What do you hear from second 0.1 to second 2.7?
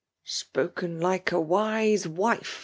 "Spoken like a wise wife